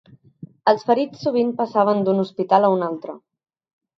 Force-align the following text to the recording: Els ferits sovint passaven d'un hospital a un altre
Els 0.71 0.85
ferits 0.87 1.19
sovint 1.25 1.51
passaven 1.59 2.01
d'un 2.07 2.21
hospital 2.23 2.65
a 2.69 2.73
un 2.79 2.87
altre 2.89 3.17